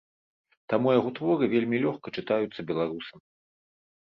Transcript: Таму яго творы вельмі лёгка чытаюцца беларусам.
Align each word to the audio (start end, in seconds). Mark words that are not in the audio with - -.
Таму 0.73 0.93
яго 0.99 1.09
творы 1.19 1.49
вельмі 1.53 1.81
лёгка 1.85 2.07
чытаюцца 2.17 2.59
беларусам. 2.73 3.19